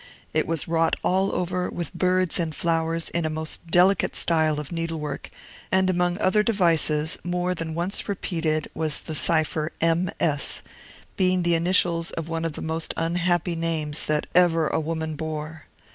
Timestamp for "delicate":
3.67-4.15